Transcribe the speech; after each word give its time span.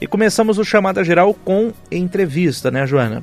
E 0.00 0.06
começamos 0.06 0.58
o 0.58 0.64
Chamada 0.64 1.02
Geral 1.02 1.34
com 1.34 1.72
entrevista, 1.90 2.70
né, 2.70 2.86
Joana? 2.86 3.20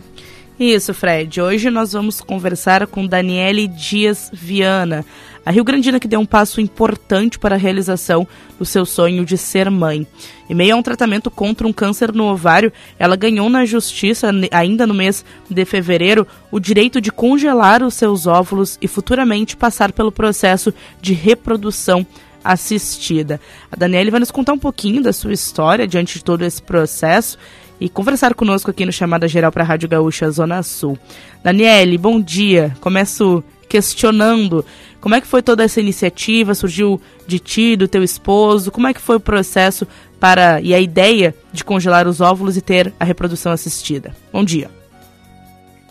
Isso, 0.60 0.94
Fred. 0.94 1.40
Hoje 1.40 1.70
nós 1.70 1.94
vamos 1.94 2.20
conversar 2.20 2.86
com 2.86 3.08
Daniele 3.08 3.66
Dias 3.66 4.30
Viana, 4.34 5.06
a 5.46 5.52
Rio 5.52 5.64
Grandina 5.64 6.02
que 6.02 6.08
deu 6.08 6.20
um 6.20 6.26
passo 6.26 6.60
importante 6.60 7.40
para 7.40 7.56
a 7.56 7.58
realização 7.58 8.28
do 8.60 8.66
seu 8.66 8.86
sonho 8.86 9.24
de 9.24 9.38
ser 9.38 9.72
mãe. 9.72 10.06
Em 10.50 10.54
meio 10.54 10.76
a 10.76 10.78
um 10.78 10.84
tratamento 10.84 11.32
contra 11.32 11.66
um 11.66 11.72
câncer 11.72 12.12
no 12.12 12.26
ovário, 12.26 12.74
ela 13.00 13.16
ganhou 13.16 13.50
na 13.50 13.64
justiça, 13.64 14.30
ainda 14.52 14.86
no 14.86 14.94
mês 14.94 15.24
de 15.50 15.64
fevereiro, 15.64 16.28
o 16.52 16.60
direito 16.60 17.00
de 17.00 17.10
congelar 17.10 17.84
os 17.84 17.94
seus 17.94 18.28
óvulos 18.28 18.78
e 18.82 18.88
futuramente 18.90 19.56
passar 19.56 19.94
pelo 19.94 20.12
processo 20.12 20.74
de 21.02 21.14
reprodução 21.14 22.06
assistida. 22.46 23.42
A 23.72 23.76
Daniele 23.76 24.12
vai 24.12 24.20
nos 24.20 24.32
contar 24.32 24.54
um 24.54 24.60
pouquinho 24.60 25.02
da 25.02 25.12
sua 25.12 25.34
história 25.34 25.88
diante 25.88 26.20
de 26.20 26.24
todo 26.24 26.44
esse 26.44 26.62
processo 26.62 27.38
e 27.80 27.90
conversar 27.90 28.34
conosco 28.34 28.72
aqui 28.72 28.86
no 28.86 28.92
Chamada 28.92 29.28
Geral 29.28 29.52
para 29.52 29.64
a 29.64 29.66
Rádio 29.66 29.90
Gaúcha 29.90 30.30
Zona 30.30 30.64
Sul. 30.64 30.98
Daniele, 31.44 31.98
bom 31.98 32.22
dia. 32.22 32.76
Começo 32.80 33.44
questionando 33.68 34.64
como 35.02 35.16
é 35.16 35.22
que 35.22 35.28
foi 35.28 35.42
toda 35.42 35.64
essa 35.64 35.82
iniciativa, 35.82 36.56
surgiu 36.56 37.02
de 37.28 37.40
ti, 37.40 37.76
do 37.76 37.88
teu 37.88 38.04
esposo, 38.04 38.72
como 38.72 38.88
é 38.88 38.94
que 38.94 39.02
foi 39.02 39.18
o 39.18 39.20
processo 39.20 39.88
para 40.20 40.62
e 40.62 40.74
a 40.74 40.80
ideia 40.80 41.36
de 41.52 41.64
congelar 41.64 42.08
os 42.08 42.22
óvulos 42.22 42.58
e 42.58 42.62
ter 42.62 42.94
a 43.00 43.06
reprodução 43.06 43.52
assistida. 43.52 44.16
Bom 44.32 44.44
dia. 44.44 44.75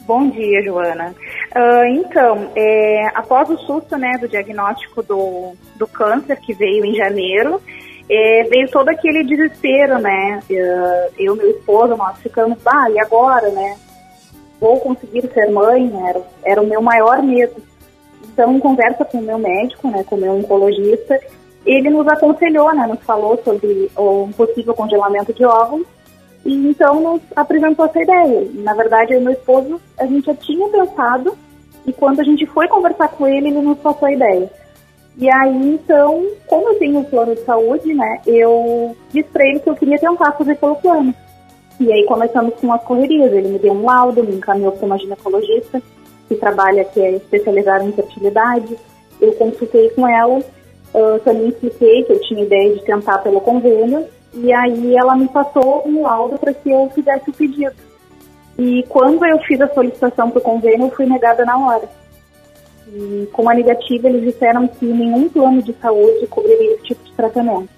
Bom 0.06 0.28
dia, 0.28 0.62
Joana. 0.62 1.14
Uh, 1.56 1.84
então, 1.96 2.50
é, 2.54 3.06
após 3.14 3.48
o 3.48 3.56
susto 3.56 3.96
né, 3.96 4.18
do 4.20 4.28
diagnóstico 4.28 5.02
do, 5.02 5.54
do 5.76 5.86
câncer 5.86 6.36
que 6.40 6.52
veio 6.52 6.84
em 6.84 6.94
janeiro, 6.94 7.58
é, 8.10 8.42
veio 8.44 8.70
todo 8.70 8.90
aquele 8.90 9.24
desespero, 9.24 9.98
né? 9.98 10.40
Uh, 10.50 11.14
eu 11.18 11.34
e 11.34 11.38
meu 11.38 11.50
esposo, 11.52 11.96
nós 11.96 12.18
ficamos, 12.18 12.58
ah, 12.66 12.90
e 12.90 13.00
agora, 13.00 13.48
né? 13.48 13.78
Vou 14.60 14.78
conseguir 14.78 15.22
ser 15.32 15.50
mãe? 15.50 15.90
Era, 16.06 16.20
era 16.44 16.60
o 16.60 16.66
meu 16.66 16.82
maior 16.82 17.22
medo. 17.22 17.54
Então, 18.30 18.60
conversa 18.60 19.06
com 19.06 19.18
o 19.18 19.22
meu 19.22 19.38
médico, 19.38 19.88
né, 19.88 20.04
com 20.04 20.16
o 20.16 20.20
meu 20.20 20.32
oncologista, 20.32 21.18
ele 21.64 21.88
nos 21.88 22.06
aconselhou, 22.08 22.74
né, 22.74 22.86
nos 22.86 23.00
falou 23.04 23.40
sobre 23.42 23.90
o 23.96 24.28
possível 24.36 24.74
congelamento 24.74 25.32
de 25.32 25.44
óvulos 25.44 25.86
e 26.44 26.68
então 26.68 27.00
nos 27.00 27.22
apresentou 27.34 27.86
essa 27.86 28.02
ideia. 28.02 28.48
Na 28.54 28.74
verdade, 28.74 29.14
eu 29.14 29.20
e 29.20 29.24
meu 29.24 29.32
esposo, 29.32 29.80
a 29.98 30.06
gente 30.06 30.26
já 30.26 30.34
tinha 30.34 30.68
pensado 30.68 31.36
e 31.86 31.92
quando 31.92 32.20
a 32.20 32.24
gente 32.24 32.46
foi 32.46 32.68
conversar 32.68 33.08
com 33.08 33.26
ele, 33.26 33.48
ele 33.48 33.60
nos 33.60 33.78
passou 33.78 34.08
a 34.08 34.12
ideia. 34.12 34.50
E 35.16 35.30
aí, 35.30 35.68
então, 35.74 36.26
como 36.48 36.70
eu 36.70 36.78
tenho 36.78 36.98
um 36.98 37.04
plano 37.04 37.34
de 37.34 37.42
saúde, 37.42 37.94
né, 37.94 38.20
eu 38.26 38.96
disse 39.12 39.28
para 39.28 39.46
ele 39.46 39.60
que 39.60 39.70
eu 39.70 39.76
queria 39.76 39.98
tentar 39.98 40.32
fazer 40.32 40.56
pelo 40.56 40.76
plano. 40.76 41.14
E 41.78 41.92
aí 41.92 42.04
começamos 42.06 42.54
com 42.54 42.72
as 42.72 42.82
correrias. 42.82 43.32
Ele 43.32 43.48
me 43.48 43.58
deu 43.58 43.72
um 43.72 43.84
laudo, 43.84 44.24
me 44.24 44.36
encaminhou 44.36 44.72
para 44.72 44.86
uma 44.86 44.98
ginecologista 44.98 45.80
que 46.28 46.36
trabalha, 46.36 46.84
que 46.84 47.00
é 47.00 47.12
especializada 47.12 47.84
em 47.84 47.92
fertilidade. 47.92 48.76
Eu 49.20 49.32
consultei 49.34 49.90
com 49.90 50.06
ela, 50.06 50.38
uh, 50.38 51.18
também 51.24 51.48
expliquei 51.48 52.02
que 52.04 52.12
eu 52.12 52.20
tinha 52.20 52.44
ideia 52.44 52.74
de 52.74 52.84
tentar 52.84 53.18
pelo 53.18 53.40
convênio 53.40 54.06
e 54.34 54.52
aí 54.52 54.96
ela 54.96 55.16
me 55.16 55.28
passou 55.28 55.86
um 55.86 56.02
laudo 56.02 56.38
para 56.38 56.52
que 56.52 56.70
eu 56.70 56.90
fizesse 56.94 57.30
o 57.30 57.32
pedido. 57.32 57.74
E 58.58 58.84
quando 58.88 59.24
eu 59.24 59.38
fiz 59.40 59.60
a 59.60 59.72
solicitação 59.72 60.30
para 60.30 60.38
o 60.38 60.42
convênio, 60.42 60.86
eu 60.86 60.90
fui 60.90 61.06
negada 61.06 61.44
na 61.44 61.58
hora. 61.58 61.88
E 62.88 63.28
com 63.32 63.48
a 63.48 63.54
negativa, 63.54 64.08
eles 64.08 64.22
disseram 64.22 64.66
que 64.68 64.84
nenhum 64.84 65.28
plano 65.28 65.62
de 65.62 65.72
saúde 65.74 66.26
cobriria 66.26 66.74
esse 66.74 66.84
tipo 66.84 67.04
de 67.04 67.12
tratamento. 67.12 67.68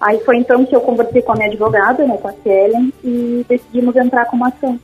Aí 0.00 0.18
foi 0.20 0.38
então 0.38 0.64
que 0.64 0.74
eu 0.74 0.80
conversei 0.80 1.20
com 1.20 1.32
a 1.32 1.34
minha 1.34 1.48
advogada, 1.48 2.06
né, 2.06 2.16
com 2.16 2.28
a 2.28 2.32
Kellen, 2.32 2.92
e 3.04 3.44
decidimos 3.46 3.94
entrar 3.96 4.24
com 4.26 4.36
uma 4.36 4.48
ação. 4.48 4.78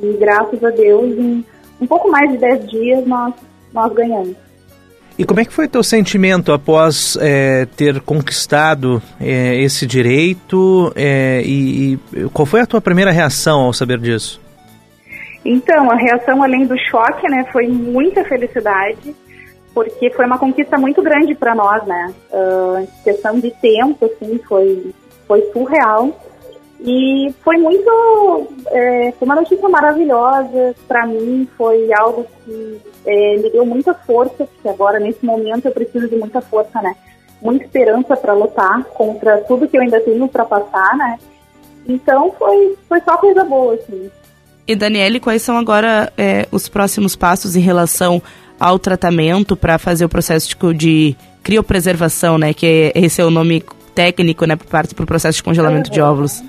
E 0.00 0.12
graças 0.14 0.62
a 0.64 0.70
Deus, 0.70 1.16
em 1.16 1.44
um 1.80 1.86
pouco 1.86 2.10
mais 2.10 2.30
de 2.30 2.38
10 2.38 2.68
dias, 2.68 3.06
nós, 3.06 3.34
nós 3.72 3.92
ganhamos. 3.92 4.47
E 5.18 5.24
como 5.24 5.40
é 5.40 5.44
que 5.44 5.52
foi 5.52 5.66
teu 5.66 5.82
sentimento 5.82 6.52
após 6.52 7.18
é, 7.20 7.66
ter 7.76 8.00
conquistado 8.02 9.02
é, 9.20 9.60
esse 9.60 9.84
direito 9.84 10.92
é, 10.94 11.42
e, 11.44 11.94
e, 11.94 12.28
qual 12.32 12.46
foi 12.46 12.60
a 12.60 12.66
tua 12.66 12.80
primeira 12.80 13.10
reação 13.10 13.62
ao 13.62 13.72
saber 13.72 13.98
disso? 13.98 14.40
Então, 15.44 15.90
a 15.90 15.96
reação 15.96 16.40
além 16.42 16.66
do 16.66 16.78
choque, 16.78 17.28
né, 17.28 17.44
foi 17.50 17.66
muita 17.66 18.22
felicidade, 18.24 19.12
porque 19.74 20.08
foi 20.10 20.24
uma 20.24 20.38
conquista 20.38 20.78
muito 20.78 21.02
grande 21.02 21.34
para 21.34 21.52
nós, 21.52 21.84
né? 21.84 22.14
Uh, 22.30 22.86
questão 23.02 23.40
de 23.40 23.50
tempo, 23.50 24.04
assim, 24.04 24.38
foi, 24.48 24.92
foi 25.26 25.42
surreal. 25.52 26.16
E 26.80 27.34
foi 27.42 27.56
muito. 27.56 28.48
É, 28.68 29.12
foi 29.18 29.26
uma 29.26 29.34
notícia 29.34 29.68
maravilhosa 29.68 30.74
para 30.86 31.06
mim, 31.06 31.48
foi 31.56 31.92
algo 31.92 32.24
que 32.44 32.80
é, 33.04 33.36
me 33.38 33.50
deu 33.50 33.66
muita 33.66 33.94
força, 33.94 34.46
porque 34.46 34.68
agora, 34.68 35.00
nesse 35.00 35.24
momento, 35.24 35.66
eu 35.66 35.72
preciso 35.72 36.08
de 36.08 36.16
muita 36.16 36.40
força, 36.40 36.80
né? 36.80 36.94
Muita 37.42 37.64
esperança 37.64 38.16
para 38.16 38.32
lutar 38.32 38.84
contra 38.84 39.38
tudo 39.38 39.66
que 39.66 39.76
eu 39.76 39.82
ainda 39.82 40.00
tenho 40.00 40.28
para 40.28 40.44
passar, 40.44 40.96
né? 40.96 41.18
Então 41.86 42.32
foi, 42.38 42.76
foi 42.88 43.00
só 43.00 43.16
coisa 43.16 43.42
boa, 43.44 43.74
assim. 43.74 44.10
E 44.66 44.76
Daniele, 44.76 45.18
quais 45.18 45.42
são 45.42 45.56
agora 45.56 46.12
é, 46.16 46.46
os 46.52 46.68
próximos 46.68 47.16
passos 47.16 47.56
em 47.56 47.60
relação 47.60 48.22
ao 48.60 48.78
tratamento 48.78 49.56
para 49.56 49.78
fazer 49.78 50.04
o 50.04 50.08
processo 50.08 50.48
de, 50.48 50.74
de 50.74 51.16
criopreservação, 51.42 52.38
né? 52.38 52.52
Que 52.52 52.92
é, 52.94 53.04
esse 53.04 53.20
é 53.20 53.24
o 53.24 53.30
nome 53.30 53.64
técnico, 53.94 54.44
né? 54.44 54.54
Para 54.54 54.86
o 54.86 55.06
processo 55.06 55.38
de 55.38 55.42
congelamento 55.42 55.88
uhum. 55.88 55.94
de 55.94 56.00
óvulos. 56.00 56.42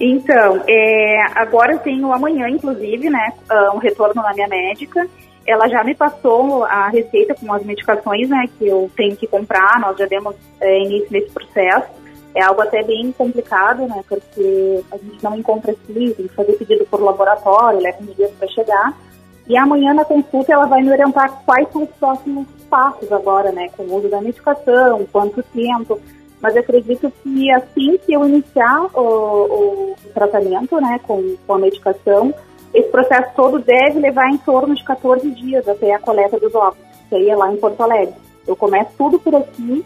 Então, 0.00 0.62
é, 0.66 1.22
agora 1.34 1.72
eu 1.72 1.78
tenho 1.78 2.12
amanhã, 2.12 2.48
inclusive, 2.48 3.08
né, 3.08 3.32
ah, 3.48 3.70
um 3.74 3.78
retorno 3.78 4.22
na 4.22 4.32
minha 4.32 4.48
médica. 4.48 5.06
Ela 5.46 5.68
já 5.68 5.84
me 5.84 5.94
passou 5.94 6.64
a 6.64 6.88
receita 6.88 7.34
com 7.34 7.52
as 7.52 7.62
medicações, 7.64 8.28
né, 8.28 8.48
que 8.58 8.66
eu 8.66 8.90
tenho 8.96 9.16
que 9.16 9.26
comprar. 9.26 9.78
Nós 9.80 9.96
já 9.96 10.06
demos 10.06 10.34
é, 10.60 10.80
início 10.80 11.08
nesse 11.10 11.30
processo. 11.30 11.88
É 12.34 12.42
algo 12.42 12.62
até 12.62 12.82
bem 12.82 13.12
complicado, 13.12 13.86
né, 13.86 14.02
porque 14.08 14.82
a 14.90 14.96
gente 14.96 15.22
não 15.22 15.36
encontra 15.36 15.70
aqui, 15.70 16.12
tem 16.16 16.26
que 16.26 16.34
fazer 16.34 16.54
pedido 16.54 16.84
por 16.86 17.00
laboratório, 17.00 17.80
leva 17.80 17.98
uns 18.02 18.16
dias 18.16 18.32
para 18.32 18.48
chegar. 18.48 18.98
E 19.46 19.56
amanhã 19.56 19.94
na 19.94 20.04
consulta 20.04 20.52
ela 20.52 20.66
vai 20.66 20.82
me 20.82 20.90
orientar 20.90 21.30
quais 21.44 21.70
são 21.70 21.84
os 21.84 21.90
próximos 21.90 22.48
passos 22.68 23.12
agora, 23.12 23.52
né, 23.52 23.68
com 23.76 23.84
o 23.84 23.96
uso 23.96 24.08
da 24.08 24.20
medicação, 24.20 25.06
quanto 25.12 25.42
tempo 25.54 26.00
mas 26.44 26.58
acredito 26.58 27.10
que 27.22 27.50
assim 27.52 27.96
que 27.96 28.12
eu 28.12 28.22
iniciar 28.28 28.90
o, 28.92 29.00
o 29.00 29.96
tratamento, 30.12 30.78
né, 30.78 31.00
com, 31.02 31.36
com 31.46 31.54
a 31.54 31.58
medicação, 31.58 32.34
esse 32.74 32.90
processo 32.90 33.30
todo 33.34 33.58
deve 33.58 33.98
levar 33.98 34.28
em 34.28 34.36
torno 34.36 34.74
de 34.74 34.84
14 34.84 35.30
dias 35.30 35.66
até 35.66 35.94
a 35.94 35.98
coleta 35.98 36.38
dos 36.38 36.54
óvulos, 36.54 36.76
que 37.08 37.14
aí 37.14 37.30
é 37.30 37.34
lá 37.34 37.50
em 37.50 37.56
Porto 37.56 37.80
Alegre. 37.80 38.12
Eu 38.46 38.54
começo 38.54 38.90
tudo 38.98 39.18
por 39.18 39.34
aqui 39.34 39.82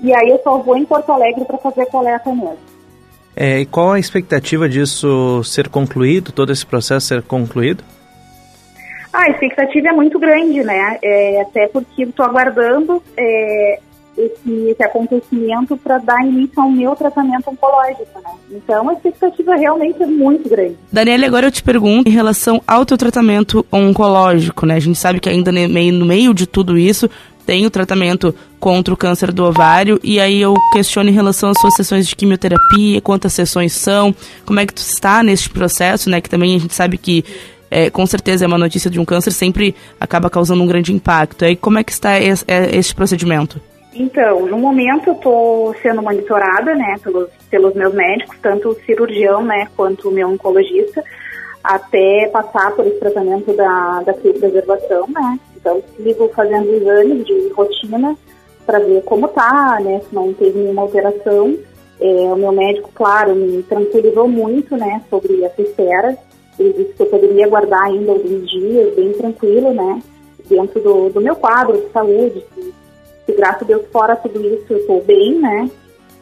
e 0.00 0.12
aí 0.12 0.30
eu 0.30 0.40
só 0.42 0.58
vou 0.58 0.76
em 0.76 0.84
Porto 0.84 1.12
Alegre 1.12 1.44
para 1.44 1.58
fazer 1.58 1.82
a 1.82 1.86
coleta 1.86 2.28
mesmo. 2.34 2.58
É, 3.36 3.60
e 3.60 3.66
qual 3.66 3.92
a 3.92 3.98
expectativa 4.00 4.68
disso 4.68 5.44
ser 5.44 5.68
concluído, 5.68 6.32
todo 6.32 6.50
esse 6.50 6.66
processo 6.66 7.06
ser 7.06 7.22
concluído? 7.22 7.84
Ah, 9.12 9.26
a 9.28 9.30
expectativa 9.30 9.90
é 9.90 9.92
muito 9.92 10.18
grande, 10.18 10.64
né? 10.64 10.98
É, 11.04 11.40
até 11.42 11.68
porque 11.68 12.02
estou 12.02 12.26
aguardando 12.26 13.00
é, 13.16 13.78
esse, 14.20 14.70
esse 14.70 14.82
acontecimento 14.82 15.76
para 15.76 15.98
dar 15.98 16.24
início 16.24 16.60
ao 16.60 16.70
meu 16.70 16.94
tratamento 16.94 17.50
oncológico, 17.50 18.20
né? 18.22 18.30
Então 18.50 18.88
a 18.88 18.92
expectativa 18.92 19.56
realmente 19.56 20.02
é 20.02 20.06
muito 20.06 20.48
grande. 20.48 20.76
Daniela, 20.92 21.26
agora 21.26 21.46
eu 21.46 21.50
te 21.50 21.62
pergunto 21.62 22.08
em 22.08 22.12
relação 22.12 22.62
ao 22.66 22.84
teu 22.84 22.96
tratamento 22.96 23.64
oncológico, 23.72 24.66
né? 24.66 24.74
A 24.74 24.80
gente 24.80 24.98
sabe 24.98 25.20
que 25.20 25.28
ainda 25.28 25.50
no 25.52 26.06
meio, 26.06 26.34
de 26.34 26.46
tudo 26.46 26.78
isso 26.78 27.08
tem 27.46 27.66
o 27.66 27.70
tratamento 27.70 28.34
contra 28.60 28.92
o 28.92 28.96
câncer 28.96 29.32
do 29.32 29.44
ovário 29.44 29.98
e 30.04 30.20
aí 30.20 30.40
eu 30.40 30.54
questiono 30.72 31.08
em 31.08 31.12
relação 31.12 31.50
às 31.50 31.60
suas 31.60 31.74
sessões 31.74 32.06
de 32.06 32.14
quimioterapia, 32.14 33.00
quantas 33.00 33.32
sessões 33.32 33.72
são, 33.72 34.14
como 34.44 34.60
é 34.60 34.66
que 34.66 34.74
tu 34.74 34.78
está 34.78 35.22
neste 35.22 35.50
processo, 35.50 36.08
né? 36.08 36.20
Que 36.20 36.30
também 36.30 36.54
a 36.54 36.58
gente 36.58 36.74
sabe 36.74 36.96
que 36.98 37.24
é, 37.70 37.88
com 37.88 38.04
certeza 38.04 38.44
é 38.44 38.48
uma 38.48 38.58
notícia 38.58 38.90
de 38.90 38.98
um 38.98 39.04
câncer 39.04 39.30
sempre 39.30 39.74
acaba 39.98 40.28
causando 40.28 40.62
um 40.62 40.66
grande 40.66 40.92
impacto. 40.92 41.44
Aí 41.44 41.54
como 41.54 41.78
é 41.78 41.84
que 41.84 41.92
está 41.92 42.20
esse, 42.20 42.44
é, 42.46 42.76
esse 42.76 42.94
procedimento? 42.94 43.60
Então, 43.94 44.46
no 44.46 44.58
momento 44.58 45.08
eu 45.08 45.14
estou 45.14 45.74
sendo 45.82 46.02
monitorada, 46.02 46.74
né, 46.74 46.96
pelos, 47.02 47.28
pelos 47.50 47.74
meus 47.74 47.92
médicos, 47.92 48.38
tanto 48.40 48.68
o 48.68 48.74
cirurgião, 48.82 49.42
né, 49.42 49.66
quanto 49.76 50.08
o 50.08 50.12
meu 50.12 50.28
oncologista, 50.28 51.02
até 51.62 52.28
passar 52.32 52.70
por 52.72 52.86
esse 52.86 53.00
tratamento 53.00 53.52
da, 53.52 54.02
da 54.02 54.14
preservação, 54.14 55.06
né. 55.08 55.38
Então, 55.56 55.82
sigo 55.96 56.28
fazendo 56.28 56.72
exames 56.72 57.26
de 57.26 57.48
rotina 57.48 58.16
para 58.64 58.78
ver 58.78 59.02
como 59.02 59.26
tá, 59.28 59.78
né, 59.80 60.00
se 60.08 60.14
não 60.14 60.32
teve 60.32 60.58
nenhuma 60.58 60.82
alteração. 60.82 61.58
É, 62.00 62.06
o 62.32 62.36
meu 62.36 62.52
médico, 62.52 62.90
claro, 62.94 63.34
me 63.34 63.62
tranquilizou 63.64 64.26
muito, 64.28 64.76
né, 64.76 65.02
sobre 65.10 65.42
essa 65.42 65.60
espera. 65.60 66.16
Ele 66.58 66.72
disse 66.72 66.94
que 66.94 67.02
eu 67.02 67.06
poderia 67.06 67.46
aguardar 67.46 67.82
ainda 67.86 68.12
alguns 68.12 68.48
dias, 68.48 68.94
bem 68.94 69.12
tranquilo, 69.12 69.74
né, 69.74 70.00
dentro 70.48 70.80
do, 70.80 71.10
do 71.10 71.20
meu 71.20 71.34
quadro 71.34 71.76
de 71.76 71.90
saúde, 71.90 72.44
que 73.30 73.36
graças 73.36 73.62
a 73.62 73.66
Deus, 73.66 73.82
fora 73.92 74.16
tudo 74.16 74.40
isso, 74.40 74.64
eu 74.70 74.78
estou 74.78 75.02
bem, 75.02 75.38
né? 75.38 75.70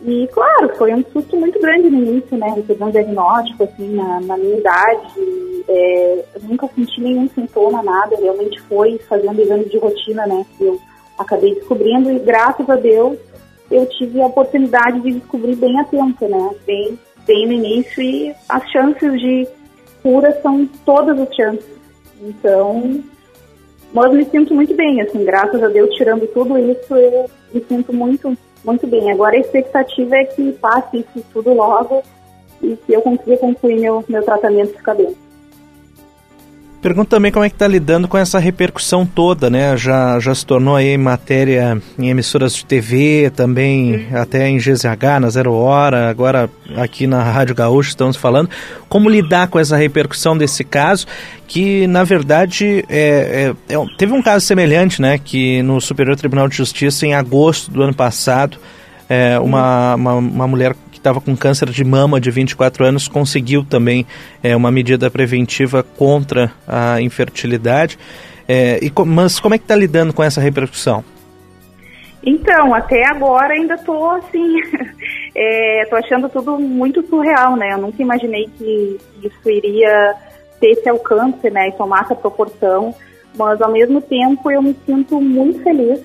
E, 0.03 0.29
claro, 0.29 0.77
foi 0.77 0.95
um 0.95 1.05
susto 1.13 1.37
muito 1.37 1.61
grande 1.61 1.91
no 1.91 1.99
início, 1.99 2.37
né? 2.37 2.53
Receber 2.55 2.85
um 2.85 2.91
diagnóstico, 2.91 3.65
assim, 3.65 3.97
na, 3.97 4.21
na 4.21 4.37
minha 4.37 4.59
idade. 4.59 5.13
É, 5.69 6.25
eu 6.37 6.43
nunca 6.43 6.69
senti 6.69 7.01
nenhum 7.01 7.29
sintoma, 7.31 7.83
nada. 7.83 8.17
Realmente 8.17 8.61
foi 8.63 8.99
fazendo 9.09 9.41
exame 9.41 9.65
de 9.65 9.79
rotina, 9.79 10.27
né? 10.27 10.47
Que 10.57 10.65
eu 10.65 10.79
acabei 11.19 11.55
descobrindo 11.55 12.13
e, 12.13 12.19
graças 12.21 12.69
a 12.71 12.77
Deus, 12.77 13.19
eu 13.71 13.87
tive 13.87 14.23
a 14.23 14.27
oportunidade 14.27 15.01
de 15.01 15.13
descobrir 15.13 15.57
bem 15.57 15.79
a 15.81 15.85
tempo, 15.85 16.29
né? 16.29 16.51
Bem, 16.65 16.99
bem 17.27 17.47
no 17.47 17.53
início 17.55 18.01
e 18.01 18.33
as 18.49 18.71
chances 18.71 19.21
de 19.21 19.49
cura 20.01 20.39
são 20.43 20.65
todas 20.85 21.19
as 21.19 21.35
chances. 21.35 21.79
Então, 22.23 23.03
mas 23.93 24.13
me 24.13 24.25
sinto 24.25 24.55
muito 24.55 24.75
bem, 24.75 25.01
assim, 25.01 25.25
graças 25.25 25.63
a 25.63 25.69
Deus, 25.69 25.95
tirando 25.95 26.27
tudo 26.29 26.59
isso, 26.59 26.95
eu 26.95 27.31
me 27.53 27.65
sinto 27.65 27.93
muito, 27.93 28.37
muito 28.65 28.87
bem. 28.87 29.11
Agora 29.11 29.37
a 29.37 29.41
expectativa 29.41 30.17
é 30.17 30.25
que 30.25 30.53
passe 30.53 30.99
isso 30.99 31.25
tudo 31.33 31.55
logo 31.55 32.03
e 32.63 32.77
que 32.77 32.93
eu 32.93 33.01
consiga 33.01 33.37
concluir 33.39 33.81
meu, 33.81 34.05
meu 34.09 34.23
tratamento 34.23 34.77
de 34.77 34.83
cabelo. 34.83 35.17
Pergunto 36.81 37.11
também 37.11 37.33
como 37.33 37.45
é 37.45 37.49
que 37.49 37.57
está 37.57 37.67
lidando 37.67 38.07
com 38.07 38.17
essa 38.17 38.39
repercussão 38.39 39.05
toda, 39.05 39.51
né? 39.51 39.77
Já, 39.77 40.21
já 40.21 40.33
se 40.33 40.47
tornou 40.47 40.77
aí 40.77 40.97
matéria 40.97 41.83
em 41.99 42.09
emissoras 42.09 42.55
de 42.55 42.65
TV, 42.65 43.33
também 43.35 44.07
até 44.15 44.49
em 44.49 44.59
GZH, 44.59 45.21
na 45.21 45.29
Zero 45.29 45.53
Hora, 45.53 46.09
agora 46.09 46.49
aqui 46.77 47.09
na 47.09 47.21
Rádio 47.21 47.57
Gaúcho 47.57 47.89
estamos 47.89 48.17
falando. 48.17 48.49
Como 48.89 49.11
lidar 49.11 49.49
com 49.49 49.59
essa 49.59 49.77
repercussão 49.77 50.39
desse 50.39 50.63
caso, 50.63 51.05
que 51.49 51.89
na 51.89 52.05
verdade 52.05 52.85
é, 52.89 53.55
é, 53.69 53.75
é, 53.75 53.87
teve 53.97 54.13
um 54.13 54.23
caso 54.23 54.47
semelhante, 54.47 55.03
né? 55.03 55.19
Que 55.19 55.61
no 55.63 55.81
Superior 55.81 56.15
Tribunal 56.15 56.47
de 56.47 56.57
Justiça, 56.57 57.05
em 57.05 57.13
agosto 57.13 57.73
do 57.73 57.83
ano 57.83 57.95
passado, 57.95 58.57
é, 59.09 59.39
uma, 59.39 59.95
uma, 59.95 60.15
uma 60.15 60.47
mulher 60.47 60.75
que 60.91 60.99
estava 60.99 61.21
com 61.21 61.37
câncer 61.37 61.71
de 61.71 61.85
mama 61.85 62.21
de 62.21 62.31
24 62.31 62.85
anos 62.85 63.09
conseguiu 63.09 63.65
também 63.65 64.07
é, 64.43 64.55
uma 64.55 64.71
medida 64.71 65.11
preventiva 65.11 65.83
contra 65.83 66.53
a 66.67 67.01
infertilidade. 67.01 67.99
É, 68.47 68.79
e, 68.83 68.93
mas 69.07 69.41
como 69.41 69.55
é 69.55 69.59
que 69.59 69.65
está 69.65 69.77
lidando 69.77 70.13
com 70.13 70.23
essa 70.23 70.41
repercussão? 70.41 71.05
Então, 72.23 72.75
até 72.75 73.07
agora 73.07 73.55
ainda 73.55 73.75
estou 73.75 74.11
assim, 74.11 74.59
estou 74.59 75.99
é, 75.99 76.03
achando 76.05 76.29
tudo 76.29 76.59
muito 76.59 77.07
surreal, 77.07 77.57
né? 77.57 77.73
Eu 77.73 77.79
nunca 77.79 78.03
imaginei 78.03 78.49
que 78.59 78.99
isso 79.23 79.51
iria 79.51 80.15
ter 80.61 80.73
esse 80.73 80.89
alcance, 80.89 81.49
né, 81.51 81.69
e 81.69 81.73
tomar 81.73 82.03
essa 82.03 82.17
proporção, 82.17 82.95
mas 83.37 83.63
ao 83.63 83.71
mesmo 83.71 84.01
tempo 84.01 84.51
eu 84.51 84.61
me 84.61 84.77
sinto 84.85 85.21
muito 85.21 85.63
feliz, 85.63 86.01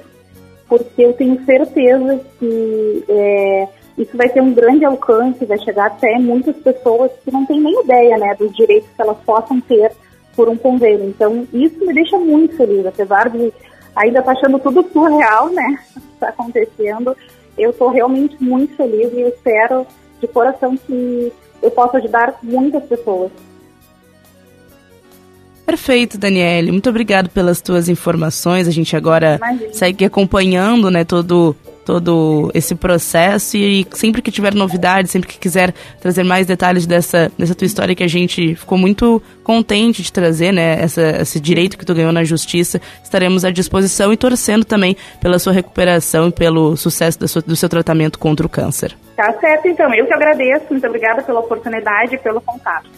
porque 0.77 1.03
eu 1.03 1.13
tenho 1.13 1.43
certeza 1.45 2.19
que 2.39 3.03
é, 3.07 3.67
isso 3.95 4.17
vai 4.17 4.27
ter 4.27 4.41
um 4.41 4.53
grande 4.53 4.83
alcance, 4.83 5.45
vai 5.45 5.59
chegar 5.59 5.85
até 5.85 6.17
muitas 6.17 6.55
pessoas 6.57 7.11
que 7.23 7.31
não 7.31 7.45
têm 7.45 7.61
nem 7.61 7.83
ideia, 7.83 8.17
né, 8.17 8.33
dos 8.33 8.55
direitos 8.55 8.89
que 8.95 9.01
elas 9.01 9.17
possam 9.23 9.61
ter 9.61 9.91
por 10.35 10.49
um 10.49 10.57
convênio. 10.57 11.09
Então, 11.09 11.47
isso 11.53 11.85
me 11.85 11.93
deixa 11.93 12.17
muito 12.17 12.57
feliz, 12.57 12.83
apesar 12.87 13.29
de 13.29 13.53
ainda 13.95 14.19
estar 14.19 14.33
tá 14.33 14.39
achando 14.39 14.57
tudo 14.57 14.83
surreal, 14.91 15.49
né, 15.49 15.79
está 16.13 16.29
acontecendo. 16.29 17.15
Eu 17.55 17.69
estou 17.69 17.89
realmente 17.89 18.35
muito 18.43 18.75
feliz 18.75 19.13
e 19.13 19.21
espero 19.21 19.85
de 20.19 20.27
coração 20.27 20.75
que 20.75 21.31
eu 21.61 21.69
possa 21.69 21.97
ajudar 21.97 22.39
muitas 22.41 22.83
pessoas. 22.85 23.31
Perfeito, 25.65 26.17
Daniele. 26.17 26.71
Muito 26.71 26.89
obrigado 26.89 27.29
pelas 27.29 27.61
tuas 27.61 27.87
informações. 27.87 28.67
A 28.67 28.71
gente 28.71 28.95
agora 28.95 29.37
Imagina. 29.37 29.73
segue 29.73 30.05
acompanhando, 30.05 30.91
né, 30.91 31.03
todo 31.03 31.55
todo 31.83 32.49
esse 32.53 32.75
processo 32.75 33.57
e 33.57 33.85
sempre 33.91 34.21
que 34.21 34.31
tiver 34.31 34.53
novidades, 34.53 35.11
sempre 35.11 35.27
que 35.27 35.37
quiser 35.37 35.73
trazer 36.01 36.23
mais 36.23 36.47
detalhes 36.47 36.85
dessa, 36.85 37.31
dessa 37.37 37.53
tua 37.53 37.65
história 37.65 37.93
que 37.93 38.03
a 38.03 38.07
gente 38.07 38.55
ficou 38.55 38.77
muito 38.77 39.21
contente 39.43 40.01
de 40.01 40.11
trazer, 40.11 40.51
né, 40.51 40.81
essa, 40.81 41.21
esse 41.21 41.39
direito 41.39 41.77
que 41.77 41.85
tu 41.85 41.93
ganhou 41.93 42.11
na 42.11 42.23
justiça, 42.23 42.79
estaremos 43.03 43.43
à 43.43 43.51
disposição 43.51 44.13
e 44.13 44.17
torcendo 44.17 44.63
também 44.63 44.95
pela 45.19 45.37
sua 45.37 45.53
recuperação 45.53 46.29
e 46.29 46.31
pelo 46.31 46.77
sucesso 46.77 47.19
do 47.19 47.27
seu, 47.27 47.41
do 47.41 47.55
seu 47.55 47.67
tratamento 47.67 48.17
contra 48.17 48.45
o 48.45 48.49
câncer. 48.49 48.95
Tá 49.15 49.31
certo, 49.39 49.67
então. 49.67 49.93
Eu 49.93 50.07
que 50.07 50.13
agradeço. 50.13 50.65
Muito 50.71 50.87
obrigada 50.87 51.21
pela 51.21 51.39
oportunidade 51.39 52.15
e 52.15 52.17
pelo 52.17 52.41
contato. 52.41 52.89